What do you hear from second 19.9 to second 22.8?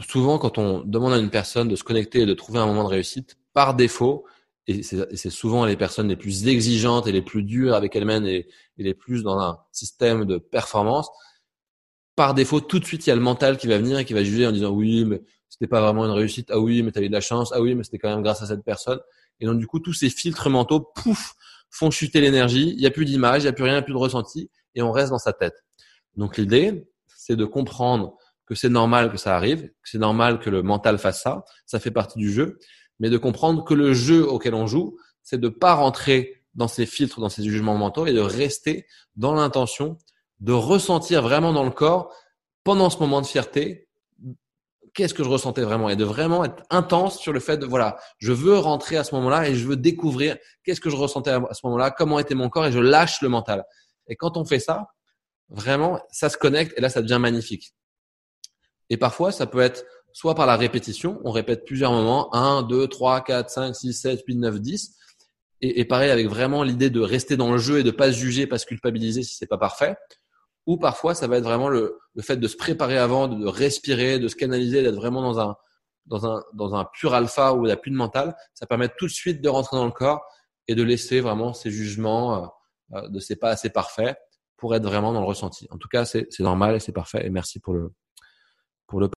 ces filtres mentaux, pouf, font chuter l'énergie. Il